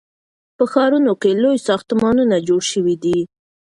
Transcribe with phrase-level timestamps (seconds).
[0.57, 3.19] په ښارونو کې لوی ساختمانونه جوړ سوي دي.